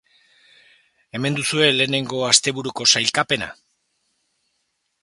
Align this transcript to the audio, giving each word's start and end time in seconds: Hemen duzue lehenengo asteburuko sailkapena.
Hemen 1.19 1.37
duzue 1.39 1.67
lehenengo 1.75 2.25
asteburuko 2.31 2.89
sailkapena. 2.95 3.53